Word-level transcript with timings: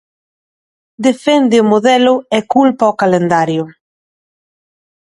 Defende 1.07 1.55
o 1.63 1.67
modelo 1.73 2.13
e 2.37 2.39
culpa 2.53 2.91
o 2.91 2.97
calendario. 3.01 3.63